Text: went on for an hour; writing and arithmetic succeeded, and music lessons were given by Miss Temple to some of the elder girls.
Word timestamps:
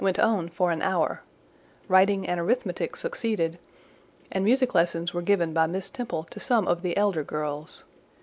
went 0.03 0.17
on 0.17 0.49
for 0.49 0.71
an 0.71 0.81
hour; 0.81 1.21
writing 1.87 2.27
and 2.27 2.39
arithmetic 2.39 2.95
succeeded, 2.95 3.59
and 4.31 4.43
music 4.43 4.73
lessons 4.73 5.13
were 5.13 5.21
given 5.21 5.53
by 5.53 5.67
Miss 5.67 5.91
Temple 5.91 6.23
to 6.31 6.39
some 6.39 6.67
of 6.67 6.81
the 6.81 6.97
elder 6.97 7.23
girls. 7.23 7.85